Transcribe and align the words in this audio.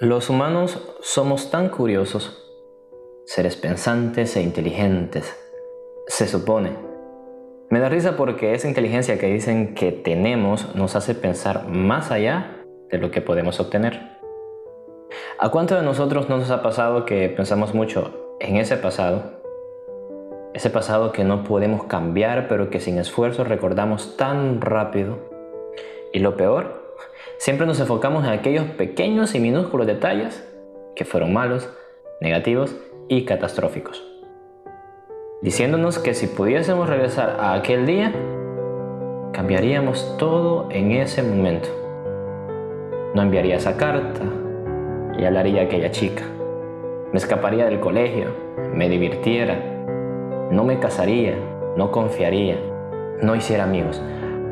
Los 0.00 0.30
humanos 0.30 0.78
somos 1.00 1.50
tan 1.50 1.70
curiosos, 1.70 2.40
seres 3.26 3.56
pensantes 3.56 4.36
e 4.36 4.42
inteligentes, 4.42 5.36
se 6.06 6.28
supone. 6.28 6.70
Me 7.68 7.80
da 7.80 7.88
risa 7.88 8.16
porque 8.16 8.54
esa 8.54 8.68
inteligencia 8.68 9.18
que 9.18 9.26
dicen 9.26 9.74
que 9.74 9.90
tenemos 9.90 10.76
nos 10.76 10.94
hace 10.94 11.16
pensar 11.16 11.66
más 11.66 12.12
allá 12.12 12.64
de 12.92 12.98
lo 12.98 13.10
que 13.10 13.22
podemos 13.22 13.58
obtener. 13.58 14.00
¿A 15.36 15.48
cuánto 15.50 15.74
de 15.74 15.82
nosotros 15.82 16.28
no 16.28 16.36
nos 16.36 16.52
ha 16.52 16.62
pasado 16.62 17.04
que 17.04 17.28
pensamos 17.28 17.74
mucho 17.74 18.36
en 18.38 18.56
ese 18.56 18.76
pasado? 18.76 19.42
Ese 20.54 20.70
pasado 20.70 21.10
que 21.10 21.24
no 21.24 21.42
podemos 21.42 21.86
cambiar 21.86 22.46
pero 22.46 22.70
que 22.70 22.78
sin 22.78 22.98
esfuerzo 22.98 23.42
recordamos 23.42 24.16
tan 24.16 24.60
rápido. 24.60 25.18
Y 26.12 26.20
lo 26.20 26.36
peor 26.36 26.87
Siempre 27.48 27.66
nos 27.66 27.80
enfocamos 27.80 28.24
en 28.24 28.30
aquellos 28.30 28.66
pequeños 28.66 29.34
y 29.34 29.40
minúsculos 29.40 29.86
detalles 29.86 30.46
que 30.94 31.06
fueron 31.06 31.32
malos, 31.32 31.66
negativos 32.20 32.76
y 33.08 33.24
catastróficos. 33.24 34.04
Diciéndonos 35.40 35.98
que 35.98 36.12
si 36.12 36.26
pudiésemos 36.26 36.90
regresar 36.90 37.38
a 37.40 37.54
aquel 37.54 37.86
día, 37.86 38.12
cambiaríamos 39.32 40.18
todo 40.18 40.68
en 40.70 40.92
ese 40.92 41.22
momento. 41.22 41.70
No 43.14 43.22
enviaría 43.22 43.56
esa 43.56 43.78
carta 43.78 44.24
y 45.18 45.24
hablaría 45.24 45.62
a 45.62 45.64
aquella 45.64 45.90
chica. 45.90 46.24
Me 47.12 47.18
escaparía 47.18 47.64
del 47.64 47.80
colegio, 47.80 48.26
me 48.74 48.90
divirtiera, 48.90 49.58
no 50.50 50.64
me 50.64 50.78
casaría, 50.80 51.38
no 51.78 51.92
confiaría, 51.92 52.58
no 53.22 53.34
hiciera 53.34 53.64
amigos. 53.64 54.02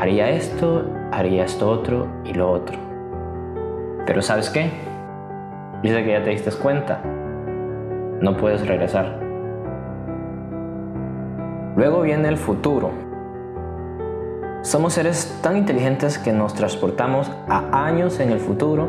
Haría 0.00 0.30
esto 0.30 0.86
haría 1.12 1.44
esto 1.44 1.68
otro 1.68 2.08
y 2.24 2.32
lo 2.32 2.50
otro. 2.50 2.78
Pero 4.06 4.22
¿sabes 4.22 4.48
qué? 4.48 4.70
Dice 5.82 6.02
que 6.02 6.12
ya 6.12 6.24
te 6.24 6.30
diste 6.30 6.50
cuenta. 6.52 7.02
No 8.22 8.34
puedes 8.38 8.66
regresar. 8.66 9.20
Luego 11.76 12.00
viene 12.00 12.28
el 12.28 12.38
futuro. 12.38 12.92
Somos 14.62 14.94
seres 14.94 15.38
tan 15.42 15.58
inteligentes 15.58 16.16
que 16.16 16.32
nos 16.32 16.54
transportamos 16.54 17.30
a 17.46 17.84
años 17.84 18.20
en 18.20 18.30
el 18.30 18.40
futuro 18.40 18.88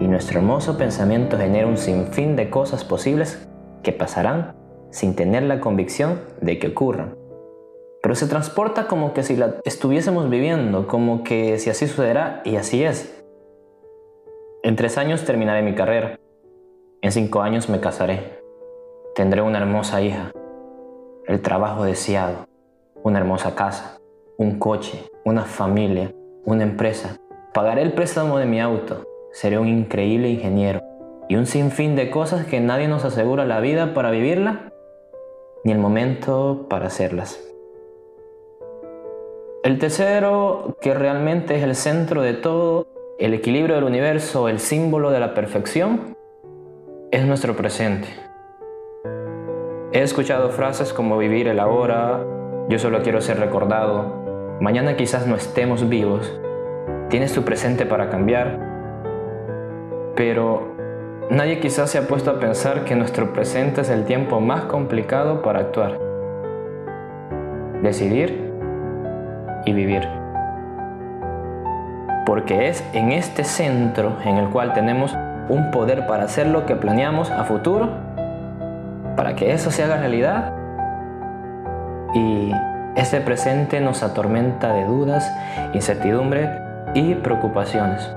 y 0.00 0.06
nuestro 0.06 0.40
hermoso 0.40 0.76
pensamiento 0.76 1.38
genera 1.38 1.66
un 1.66 1.78
sinfín 1.78 2.36
de 2.36 2.50
cosas 2.50 2.84
posibles 2.84 3.48
que 3.82 3.92
pasarán 3.92 4.54
sin 4.90 5.16
tener 5.16 5.44
la 5.44 5.60
convicción 5.60 6.20
de 6.42 6.58
que 6.58 6.68
ocurran 6.68 7.19
pero 8.02 8.14
se 8.14 8.26
transporta 8.26 8.86
como 8.86 9.12
que 9.12 9.22
si 9.22 9.36
la 9.36 9.56
estuviésemos 9.64 10.30
viviendo, 10.30 10.86
como 10.86 11.22
que 11.22 11.58
si 11.58 11.70
así 11.70 11.86
sucederá 11.86 12.42
y 12.44 12.56
así 12.56 12.82
es. 12.82 13.22
En 14.62 14.76
tres 14.76 14.98
años 14.98 15.24
terminaré 15.24 15.62
mi 15.62 15.74
carrera, 15.74 16.18
en 17.02 17.12
cinco 17.12 17.42
años 17.42 17.68
me 17.68 17.80
casaré, 17.80 18.40
tendré 19.14 19.42
una 19.42 19.58
hermosa 19.58 20.02
hija, 20.02 20.32
el 21.26 21.40
trabajo 21.42 21.84
deseado, 21.84 22.46
una 23.02 23.18
hermosa 23.18 23.54
casa, 23.54 23.98
un 24.36 24.58
coche, 24.58 25.04
una 25.24 25.44
familia, 25.44 26.12
una 26.44 26.62
empresa, 26.62 27.16
pagaré 27.52 27.82
el 27.82 27.92
préstamo 27.92 28.38
de 28.38 28.46
mi 28.46 28.60
auto, 28.60 29.06
seré 29.32 29.58
un 29.58 29.68
increíble 29.68 30.30
ingeniero. 30.30 30.80
Y 31.28 31.36
un 31.36 31.46
sinfín 31.46 31.94
de 31.94 32.10
cosas 32.10 32.44
que 32.44 32.58
nadie 32.58 32.88
nos 32.88 33.04
asegura 33.04 33.44
la 33.44 33.60
vida 33.60 33.94
para 33.94 34.10
vivirla 34.10 34.72
ni 35.62 35.70
el 35.70 35.78
momento 35.78 36.66
para 36.68 36.88
hacerlas. 36.88 37.49
El 39.62 39.78
tercero, 39.78 40.78
que 40.80 40.94
realmente 40.94 41.54
es 41.54 41.62
el 41.62 41.74
centro 41.74 42.22
de 42.22 42.32
todo, 42.32 42.86
el 43.18 43.34
equilibrio 43.34 43.74
del 43.74 43.84
universo, 43.84 44.48
el 44.48 44.58
símbolo 44.58 45.10
de 45.10 45.20
la 45.20 45.34
perfección, 45.34 46.16
es 47.10 47.26
nuestro 47.26 47.54
presente. 47.54 48.08
He 49.92 50.00
escuchado 50.00 50.48
frases 50.48 50.94
como 50.94 51.18
vivir 51.18 51.46
el 51.46 51.60
ahora, 51.60 52.24
yo 52.70 52.78
solo 52.78 53.02
quiero 53.02 53.20
ser 53.20 53.38
recordado, 53.38 54.56
mañana 54.62 54.96
quizás 54.96 55.26
no 55.26 55.36
estemos 55.36 55.90
vivos, 55.90 56.40
tienes 57.10 57.34
tu 57.34 57.42
presente 57.42 57.84
para 57.84 58.08
cambiar, 58.08 58.58
pero 60.16 60.74
nadie 61.28 61.60
quizás 61.60 61.90
se 61.90 61.98
ha 61.98 62.08
puesto 62.08 62.30
a 62.30 62.40
pensar 62.40 62.86
que 62.86 62.96
nuestro 62.96 63.34
presente 63.34 63.82
es 63.82 63.90
el 63.90 64.06
tiempo 64.06 64.40
más 64.40 64.64
complicado 64.64 65.42
para 65.42 65.60
actuar. 65.60 65.98
Decidir 67.82 68.49
vivir. 69.72 70.08
Porque 72.26 72.68
es 72.68 72.84
en 72.92 73.12
este 73.12 73.44
centro 73.44 74.16
en 74.24 74.36
el 74.36 74.50
cual 74.50 74.72
tenemos 74.72 75.16
un 75.48 75.70
poder 75.70 76.06
para 76.06 76.24
hacer 76.24 76.46
lo 76.46 76.64
que 76.66 76.76
planeamos 76.76 77.30
a 77.30 77.44
futuro, 77.44 77.90
para 79.16 79.34
que 79.34 79.52
eso 79.52 79.70
se 79.70 79.82
haga 79.82 79.96
realidad. 79.96 80.52
Y 82.14 82.52
este 82.96 83.20
presente 83.20 83.80
nos 83.80 84.02
atormenta 84.02 84.72
de 84.72 84.84
dudas, 84.84 85.32
incertidumbre 85.74 86.50
y 86.94 87.14
preocupaciones. 87.14 88.08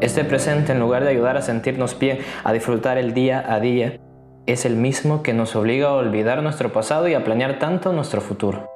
Este 0.00 0.24
presente, 0.24 0.72
en 0.72 0.80
lugar 0.80 1.04
de 1.04 1.10
ayudar 1.10 1.36
a 1.36 1.42
sentirnos 1.42 1.98
bien, 1.98 2.18
a 2.42 2.52
disfrutar 2.52 2.98
el 2.98 3.14
día 3.14 3.44
a 3.46 3.60
día, 3.60 3.98
es 4.46 4.66
el 4.66 4.76
mismo 4.76 5.22
que 5.22 5.32
nos 5.32 5.56
obliga 5.56 5.88
a 5.88 5.92
olvidar 5.92 6.42
nuestro 6.42 6.72
pasado 6.72 7.08
y 7.08 7.14
a 7.14 7.24
planear 7.24 7.58
tanto 7.58 7.92
nuestro 7.92 8.20
futuro. 8.20 8.73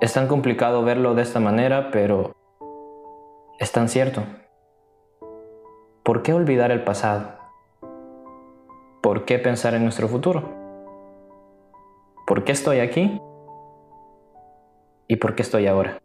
Es 0.00 0.12
tan 0.12 0.28
complicado 0.28 0.84
verlo 0.84 1.16
de 1.16 1.22
esta 1.22 1.40
manera, 1.40 1.90
pero 1.90 2.36
es 3.58 3.72
tan 3.72 3.88
cierto. 3.88 4.22
¿Por 6.04 6.22
qué 6.22 6.32
olvidar 6.32 6.70
el 6.70 6.84
pasado? 6.84 7.32
¿Por 9.02 9.24
qué 9.24 9.40
pensar 9.40 9.74
en 9.74 9.82
nuestro 9.82 10.06
futuro? 10.06 10.48
¿Por 12.28 12.44
qué 12.44 12.52
estoy 12.52 12.78
aquí? 12.78 13.20
¿Y 15.08 15.16
por 15.16 15.34
qué 15.34 15.42
estoy 15.42 15.66
ahora? 15.66 16.00